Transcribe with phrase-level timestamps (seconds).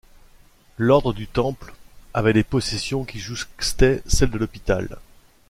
[0.79, 1.75] L'ordre du Temple,
[2.15, 4.97] avait des possessions qui jouxtaient celles de L'Hôpital.